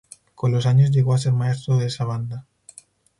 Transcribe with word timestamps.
Con 0.33 0.51
los 0.51 0.65
años 0.65 0.89
llegó 0.89 1.13
a 1.13 1.19
ser 1.19 1.31
Maestro 1.31 1.77
de 1.77 1.85
esa 1.85 2.05
banda. 2.05 2.47